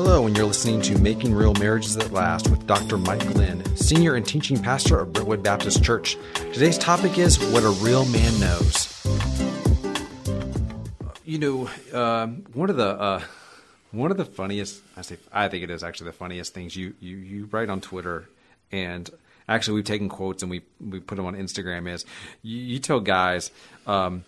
and 0.00 0.34
you're 0.34 0.46
listening 0.46 0.80
to 0.80 0.98
Making 0.98 1.34
Real 1.34 1.52
Marriages 1.54 1.94
That 1.94 2.10
Last 2.10 2.48
with 2.48 2.66
Dr. 2.66 2.96
Mike 2.96 3.20
Glenn, 3.34 3.64
Senior 3.76 4.14
and 4.14 4.26
Teaching 4.26 4.60
Pastor 4.60 4.98
of 4.98 5.12
Brentwood 5.12 5.42
Baptist 5.42 5.84
Church. 5.84 6.16
Today's 6.34 6.78
topic 6.78 7.18
is 7.18 7.38
What 7.52 7.64
a 7.64 7.70
Real 7.84 8.06
Man 8.06 8.40
Knows. 8.40 9.06
You 11.24 11.38
know, 11.38 11.70
uh, 11.92 12.28
one 12.54 12.70
of 12.70 12.76
the 12.76 12.88
uh, 12.88 13.22
one 13.90 14.10
of 14.10 14.16
the 14.16 14.24
funniest 14.24 14.80
I 14.96 15.02
say 15.02 15.18
I 15.32 15.48
think 15.48 15.64
it 15.64 15.70
is 15.70 15.84
actually 15.84 16.06
the 16.06 16.16
funniest 16.16 16.54
things 16.54 16.74
you 16.74 16.94
you 16.98 17.16
you 17.18 17.48
write 17.52 17.68
on 17.68 17.82
Twitter, 17.82 18.26
and 18.72 19.08
actually 19.48 19.74
we've 19.74 19.84
taken 19.84 20.08
quotes 20.08 20.42
and 20.42 20.50
we 20.50 20.62
we 20.80 21.00
put 21.00 21.16
them 21.16 21.26
on 21.26 21.34
Instagram. 21.36 21.92
Is 21.92 22.06
you, 22.42 22.56
you 22.56 22.78
tell 22.78 23.00
guys. 23.00 23.50
Um, 23.86 24.24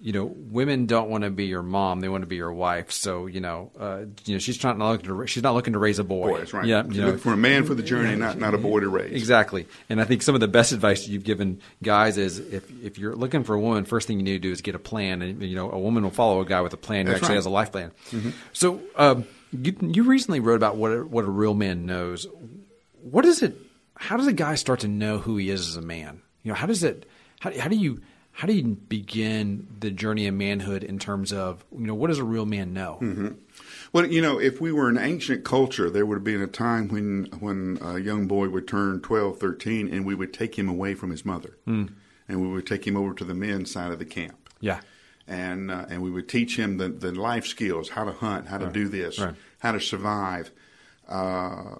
you 0.00 0.12
know, 0.12 0.24
women 0.24 0.86
don't 0.86 1.10
want 1.10 1.24
to 1.24 1.30
be 1.30 1.46
your 1.46 1.62
mom; 1.62 2.00
they 2.00 2.08
want 2.08 2.22
to 2.22 2.26
be 2.26 2.36
your 2.36 2.52
wife. 2.52 2.92
So, 2.92 3.26
you 3.26 3.40
know, 3.40 3.72
uh, 3.78 4.04
you 4.24 4.34
know, 4.34 4.38
she's 4.38 4.56
trying 4.56 4.78
not 4.78 4.90
looking 4.92 5.08
to 5.08 5.26
she's 5.26 5.42
not 5.42 5.54
looking 5.54 5.72
to 5.72 5.78
raise 5.78 5.98
a 5.98 6.04
boy. 6.04 6.30
Boys, 6.30 6.52
right? 6.52 6.64
Yeah, 6.64 6.84
you 6.86 7.00
know, 7.00 7.18
for 7.18 7.32
a 7.32 7.36
man 7.36 7.64
for 7.64 7.74
the 7.74 7.82
journey, 7.82 8.14
not 8.14 8.38
not 8.38 8.54
a 8.54 8.58
boy 8.58 8.80
to 8.80 8.88
raise. 8.88 9.12
Exactly. 9.12 9.66
And 9.88 10.00
I 10.00 10.04
think 10.04 10.22
some 10.22 10.36
of 10.36 10.40
the 10.40 10.48
best 10.48 10.70
advice 10.70 11.08
you've 11.08 11.24
given 11.24 11.60
guys 11.82 12.16
is 12.16 12.38
if 12.38 12.70
if 12.82 12.98
you're 12.98 13.16
looking 13.16 13.42
for 13.42 13.54
a 13.54 13.60
woman, 13.60 13.84
first 13.84 14.06
thing 14.06 14.18
you 14.18 14.24
need 14.24 14.32
to 14.32 14.38
do 14.38 14.52
is 14.52 14.60
get 14.60 14.76
a 14.76 14.78
plan. 14.78 15.20
And 15.20 15.42
you 15.42 15.56
know, 15.56 15.70
a 15.70 15.78
woman 15.78 16.04
will 16.04 16.10
follow 16.10 16.40
a 16.40 16.46
guy 16.46 16.60
with 16.60 16.72
a 16.74 16.78
plan 16.78 17.06
who 17.06 17.12
That's 17.12 17.22
actually 17.22 17.34
right. 17.34 17.38
has 17.38 17.46
a 17.46 17.50
life 17.50 17.72
plan. 17.72 17.92
So, 18.52 18.80
um, 18.94 19.26
you 19.52 19.76
you 19.80 20.04
recently 20.04 20.38
wrote 20.38 20.56
about 20.56 20.76
what 20.76 20.92
a, 20.92 21.04
what 21.04 21.24
a 21.24 21.30
real 21.30 21.54
man 21.54 21.86
knows. 21.86 22.26
What 23.02 23.24
is 23.24 23.42
it? 23.42 23.56
How 23.96 24.16
does 24.16 24.28
a 24.28 24.32
guy 24.32 24.54
start 24.54 24.80
to 24.80 24.88
know 24.88 25.18
who 25.18 25.38
he 25.38 25.50
is 25.50 25.68
as 25.68 25.76
a 25.76 25.82
man? 25.82 26.22
You 26.44 26.50
know, 26.52 26.54
how 26.54 26.66
does 26.66 26.84
it? 26.84 27.04
How, 27.40 27.50
how 27.58 27.68
do 27.68 27.74
you? 27.74 28.00
How 28.38 28.46
do 28.46 28.52
you 28.52 28.76
begin 28.88 29.66
the 29.80 29.90
journey 29.90 30.28
of 30.28 30.34
manhood 30.34 30.84
in 30.84 31.00
terms 31.00 31.32
of 31.32 31.64
you 31.76 31.84
know 31.88 31.94
what 31.96 32.06
does 32.06 32.20
a 32.20 32.24
real 32.24 32.46
man 32.46 32.72
know? 32.72 33.34
Well, 33.92 34.06
you 34.06 34.22
know, 34.22 34.38
if 34.38 34.60
we 34.60 34.70
were 34.70 34.88
an 34.88 34.96
ancient 34.96 35.44
culture, 35.44 35.90
there 35.90 36.06
would 36.06 36.14
have 36.14 36.22
been 36.24 36.40
a 36.40 36.46
time 36.46 36.86
when 36.86 37.24
when 37.40 37.78
a 37.82 37.98
young 37.98 38.28
boy 38.28 38.48
would 38.48 38.68
turn 38.68 39.00
12, 39.00 39.40
13, 39.40 39.92
and 39.92 40.06
we 40.06 40.14
would 40.14 40.32
take 40.32 40.56
him 40.56 40.68
away 40.68 40.94
from 40.94 41.10
his 41.10 41.24
mother, 41.24 41.58
Hmm. 41.64 41.86
and 42.28 42.40
we 42.40 42.46
would 42.46 42.64
take 42.64 42.86
him 42.86 42.96
over 42.96 43.12
to 43.14 43.24
the 43.24 43.34
men's 43.34 43.72
side 43.72 43.90
of 43.90 43.98
the 43.98 44.04
camp. 44.04 44.36
Yeah, 44.60 44.82
and 45.26 45.68
uh, 45.68 45.86
and 45.90 46.00
we 46.00 46.10
would 46.12 46.28
teach 46.28 46.56
him 46.56 46.76
the, 46.76 46.90
the 46.90 47.10
life 47.10 47.44
skills, 47.44 47.88
how 47.88 48.04
to 48.04 48.12
hunt, 48.12 48.46
how 48.46 48.58
to 48.58 48.70
do 48.70 48.86
this, 48.86 49.18
Right. 49.18 49.34
how 49.58 49.72
to 49.72 49.80
survive, 49.80 50.52
uh, 51.08 51.74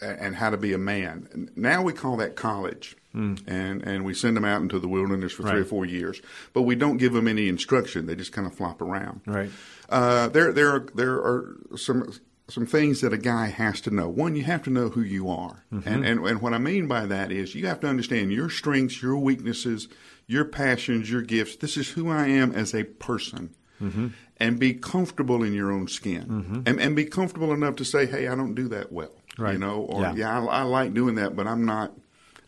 and 0.00 0.36
how 0.36 0.50
to 0.50 0.56
be 0.56 0.72
a 0.72 0.78
man. 0.78 1.50
Now 1.56 1.82
we 1.82 1.92
call 1.92 2.16
that 2.18 2.36
college, 2.36 2.96
and 3.14 3.40
and 3.46 4.04
we 4.04 4.14
send 4.14 4.36
them 4.36 4.44
out 4.44 4.62
into 4.62 4.78
the 4.78 4.88
wilderness 4.88 5.32
for 5.32 5.42
three 5.42 5.60
or 5.60 5.62
Hmm. 5.64 5.68
Four 5.68 5.84
years, 5.86 6.20
but 6.52 6.62
we 6.62 6.74
don't 6.74 6.96
give 6.98 7.12
them 7.12 7.28
any 7.28 7.48
instruction. 7.48 8.06
They 8.06 8.14
just 8.16 8.32
kind 8.32 8.46
of 8.46 8.54
flop 8.54 8.80
around. 8.80 9.20
Right. 9.26 9.50
Uh, 9.88 10.28
there 10.28 10.52
there 10.52 10.70
are, 10.70 10.86
there 10.94 11.14
are 11.14 11.56
some. 11.76 12.12
Some 12.48 12.66
things 12.66 13.00
that 13.02 13.12
a 13.12 13.16
guy 13.16 13.46
has 13.46 13.80
to 13.82 13.92
know. 13.92 14.08
One, 14.08 14.34
you 14.34 14.42
have 14.42 14.64
to 14.64 14.70
know 14.70 14.88
who 14.88 15.02
you 15.02 15.30
are, 15.30 15.62
Mm-hmm. 15.72 15.88
and, 15.88 16.04
and 16.04 16.26
and 16.26 16.42
what 16.42 16.52
I 16.52 16.58
mean 16.58 16.88
by 16.88 17.06
that 17.06 17.30
is 17.30 17.54
you 17.54 17.68
have 17.68 17.78
to 17.78 17.86
understand 17.86 18.32
your 18.32 18.50
strengths, 18.50 19.00
your 19.00 19.16
weaknesses, 19.16 19.86
your 20.26 20.44
passions, 20.44 21.08
your 21.08 21.22
gifts. 21.22 21.54
This 21.54 21.76
is 21.76 21.90
who 21.90 22.08
I 22.10 22.26
am 22.26 22.50
as 22.50 22.74
a 22.74 22.82
person, 22.82 23.54
Mm-hmm. 23.80 24.08
and 24.38 24.58
be 24.58 24.74
comfortable 24.74 25.44
in 25.44 25.52
your 25.54 25.70
own 25.70 25.86
skin, 25.86 26.64
and 26.66 26.80
and 26.80 26.96
be 26.96 27.04
comfortable 27.04 27.52
enough 27.52 27.76
to 27.76 27.84
say, 27.84 28.06
"Hey, 28.06 28.26
I 28.26 28.34
don't 28.34 28.56
do 28.56 28.66
that 28.66 28.90
well," 28.90 29.14
Right. 29.40 29.54
you 29.54 29.58
know, 29.58 29.80
or 29.80 30.02
Yeah. 30.02 30.14
"Yeah, 30.14 30.40
I, 30.40 30.44
I 30.44 30.62
like 30.62 30.94
doing 30.94 31.14
that, 31.16 31.34
but 31.34 31.46
I'm 31.46 31.64
not, 31.64 31.92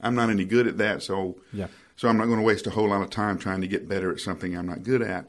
I'm 0.00 0.14
not 0.14 0.30
any 0.30 0.44
good 0.44 0.66
at 0.66 0.78
that." 0.78 1.02
So, 1.02 1.36
Yeah. 1.52 1.68
so 1.96 2.08
I'm 2.08 2.16
not 2.16 2.26
going 2.26 2.38
to 2.38 2.44
waste 2.44 2.66
a 2.66 2.70
whole 2.70 2.88
lot 2.88 3.02
of 3.02 3.10
time 3.10 3.38
trying 3.38 3.60
to 3.62 3.68
get 3.68 3.88
better 3.88 4.12
at 4.12 4.20
something 4.20 4.56
I'm 4.56 4.66
not 4.66 4.82
good 4.82 5.02
at. 5.02 5.28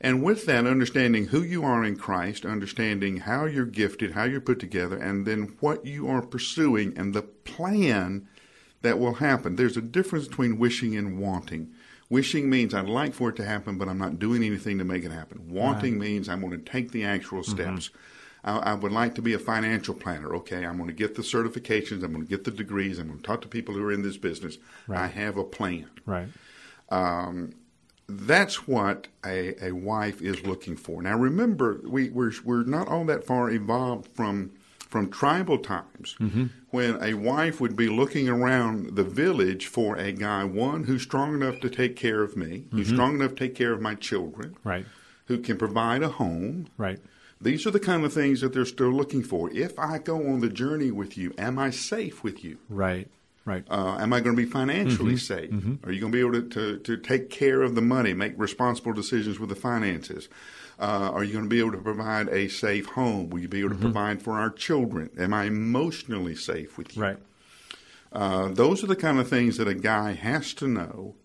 And 0.00 0.22
with 0.22 0.44
that, 0.46 0.66
understanding 0.66 1.28
who 1.28 1.42
you 1.42 1.64
are 1.64 1.82
in 1.82 1.96
Christ, 1.96 2.44
understanding 2.44 3.18
how 3.18 3.46
you're 3.46 3.64
gifted, 3.64 4.12
how 4.12 4.24
you're 4.24 4.40
put 4.40 4.58
together, 4.58 4.98
and 4.98 5.24
then 5.24 5.56
what 5.60 5.86
you 5.86 6.08
are 6.08 6.20
pursuing 6.20 6.92
and 6.96 7.14
the 7.14 7.22
plan 7.22 8.28
that 8.82 8.98
will 8.98 9.14
happen. 9.14 9.56
There's 9.56 9.78
a 9.78 9.82
difference 9.82 10.28
between 10.28 10.58
wishing 10.58 10.94
and 10.94 11.18
wanting. 11.18 11.72
Wishing 12.10 12.50
means 12.50 12.74
I'd 12.74 12.86
like 12.86 13.14
for 13.14 13.30
it 13.30 13.36
to 13.36 13.44
happen, 13.44 13.78
but 13.78 13.88
I'm 13.88 13.98
not 13.98 14.18
doing 14.18 14.44
anything 14.44 14.76
to 14.76 14.84
make 14.84 15.04
it 15.04 15.10
happen. 15.10 15.48
Wanting 15.48 15.98
means 15.98 16.28
I'm 16.28 16.42
going 16.42 16.52
to 16.52 16.70
take 16.70 16.92
the 16.92 17.04
actual 17.04 17.40
mm-hmm. 17.40 17.50
steps. 17.50 17.90
I, 18.44 18.58
I 18.58 18.74
would 18.74 18.92
like 18.92 19.14
to 19.16 19.22
be 19.22 19.32
a 19.32 19.38
financial 19.38 19.94
planner. 19.94 20.34
Okay, 20.36 20.64
I'm 20.64 20.76
going 20.76 20.88
to 20.88 20.94
get 20.94 21.14
the 21.14 21.22
certifications. 21.22 22.02
I'm 22.04 22.12
going 22.12 22.24
to 22.24 22.30
get 22.30 22.44
the 22.44 22.50
degrees. 22.50 22.98
I'm 22.98 23.08
going 23.08 23.18
to 23.18 23.24
talk 23.24 23.40
to 23.42 23.48
people 23.48 23.74
who 23.74 23.84
are 23.84 23.92
in 23.92 24.02
this 24.02 24.16
business. 24.16 24.58
I 24.88 25.06
have 25.06 25.36
a 25.36 25.44
plan. 25.44 25.88
right. 26.06 26.28
Um, 26.90 27.54
that's 28.06 28.68
what 28.68 29.08
a, 29.24 29.68
a 29.68 29.72
wife 29.72 30.20
is 30.20 30.44
looking 30.44 30.76
for. 30.76 31.00
Now, 31.00 31.16
remember, 31.16 31.80
we, 31.84 32.10
we're, 32.10 32.32
we're 32.44 32.64
not 32.64 32.86
all 32.86 33.06
that 33.06 33.24
far 33.24 33.50
evolved 33.50 34.08
from 34.14 34.52
from 34.94 35.10
tribal 35.10 35.58
times 35.58 36.14
mm-hmm. 36.20 36.44
when 36.70 37.02
a 37.02 37.14
wife 37.14 37.60
would 37.60 37.74
be 37.74 37.88
looking 37.88 38.28
around 38.28 38.94
the 38.94 39.02
village 39.02 39.66
for 39.66 39.96
a 39.96 40.12
guy, 40.12 40.44
one 40.44 40.84
who's 40.84 41.02
strong 41.02 41.34
enough 41.34 41.58
to 41.58 41.68
take 41.68 41.96
care 41.96 42.22
of 42.22 42.36
me, 42.36 42.66
who's 42.70 42.86
mm-hmm. 42.86 42.94
strong 42.94 43.14
enough 43.16 43.30
to 43.30 43.36
take 43.36 43.56
care 43.56 43.72
of 43.72 43.80
my 43.80 43.96
children, 43.96 44.54
Right. 44.62 44.86
who 45.24 45.38
can 45.38 45.56
provide 45.56 46.04
a 46.04 46.10
home. 46.10 46.68
Right. 46.78 47.00
These 47.40 47.66
are 47.66 47.70
the 47.70 47.80
kind 47.80 48.04
of 48.04 48.12
things 48.12 48.40
that 48.40 48.52
they're 48.52 48.64
still 48.64 48.92
looking 48.92 49.22
for. 49.22 49.50
If 49.52 49.78
I 49.78 49.98
go 49.98 50.16
on 50.16 50.40
the 50.40 50.48
journey 50.48 50.90
with 50.90 51.18
you, 51.18 51.34
am 51.36 51.58
I 51.58 51.70
safe 51.70 52.22
with 52.22 52.42
you? 52.44 52.58
Right. 52.68 53.08
Right. 53.44 53.64
Uh, 53.68 53.98
am 53.98 54.14
I 54.14 54.20
going 54.20 54.34
to 54.34 54.42
be 54.42 54.48
financially 54.48 55.18
safe? 55.18 55.52
Are 55.84 55.92
you 55.92 56.00
going 56.00 56.12
to 56.12 56.16
be 56.16 56.20
able 56.20 56.32
to, 56.32 56.48
to, 56.48 56.78
to 56.78 56.96
take 56.96 57.28
care 57.28 57.60
of 57.60 57.74
the 57.74 57.82
money, 57.82 58.14
make 58.14 58.32
responsible 58.38 58.94
decisions 58.94 59.38
with 59.38 59.50
the 59.50 59.54
finances? 59.54 60.30
Uh, 60.78 61.10
are 61.12 61.22
you 61.22 61.32
going 61.34 61.44
to 61.44 61.50
be 61.50 61.58
able 61.60 61.72
to 61.72 61.78
provide 61.78 62.28
a 62.28 62.48
safe 62.48 62.86
home? 62.86 63.28
Will 63.28 63.40
you 63.40 63.48
be 63.48 63.60
able 63.60 63.70
to 63.70 63.76
provide 63.76 64.22
for 64.22 64.38
our 64.38 64.48
children? 64.48 65.10
Am 65.18 65.34
I 65.34 65.44
emotionally 65.44 66.34
safe 66.34 66.78
with 66.78 66.96
you? 66.96 67.02
right. 67.02 67.18
Uh, 68.12 68.48
those 68.48 68.84
are 68.84 68.86
the 68.86 68.94
kind 68.96 69.18
of 69.18 69.28
things 69.28 69.56
that 69.56 69.66
a 69.66 69.74
guy 69.74 70.12
has 70.12 70.54
to 70.54 70.68
know 70.68 71.16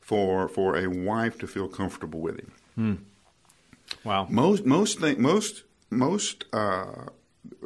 for 0.00 0.48
for 0.48 0.76
a 0.76 0.86
wife 0.86 1.38
to 1.38 1.46
feel 1.46 1.66
comfortable 1.66 2.20
with 2.20 2.38
him. 2.76 3.06
Wow. 4.04 4.26
Most 4.30 4.64
most 4.64 5.00
most 5.18 5.64
most 5.90 6.44
uh, 6.52 7.06